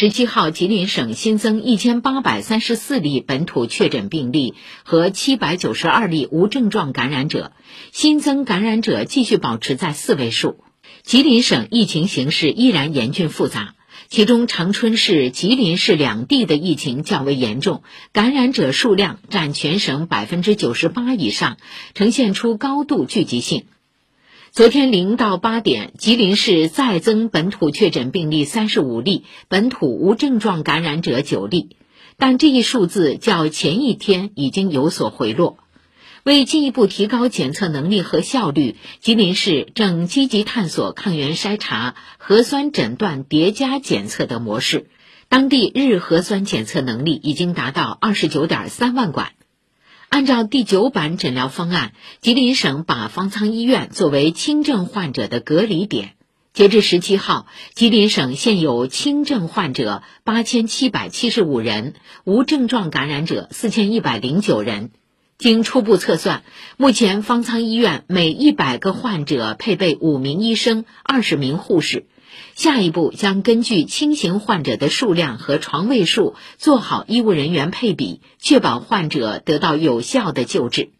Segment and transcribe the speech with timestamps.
[0.00, 7.50] 十七号，吉林省新增一千八百三十四例本土确诊病例和七百九十二例无症状感染者，
[7.90, 10.62] 新增感染者继续保持在四位数。
[11.02, 13.74] 吉林省疫情形势依然严峻复杂，
[14.06, 21.56] 其中长春市、吉林市两地的疫情较为严重，感染者数量占全省百分之九十八以上，
[21.94, 23.64] 呈现出高度聚集性。
[24.50, 31.76] 昨天零到八点，吉林市再增本土确诊病例三十五例，本土无症状感染者九例，
[32.16, 35.58] 但这一数字较前一天已经有所回落。
[36.24, 44.88] 为进一步提高检测能力和效率，吉林市正积极探索抗原筛查、核酸诊断叠加检测的模式。
[45.28, 49.32] 当地日核酸检测能力已经达到二十九点三万管。
[50.08, 56.14] 按照第九版诊疗方案，吉林省把方舱医院作为轻症患者的隔离点。
[56.54, 61.94] 截至十七号，吉林省现有轻症患者八千七百七十五人，
[62.24, 64.90] 无症状感染者四千一百零九人。
[65.38, 66.42] 经初步测算，
[66.76, 72.06] 目前方舱医院每一百个患者配备五名医生、二十名护士。
[72.56, 80.90] 下一步将根据轻型患者的数量和床位数，做好医务人员配比，确保患者得到有效的救治。